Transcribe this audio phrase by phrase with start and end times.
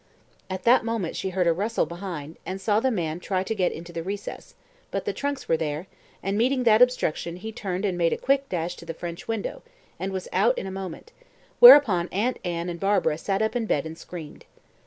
[0.49, 3.71] At that moment she heard a rustle behind, and saw the man try to get
[3.71, 4.55] into the recess;
[4.89, 5.85] but the trunks were there,
[6.23, 9.61] and meeting that obstruction, he turned and made a quick dash to the French window,
[9.99, 11.11] and was out in a moment,
[11.59, 14.45] whereupon Aunt Anne and Barbara sat up in bed and screamed.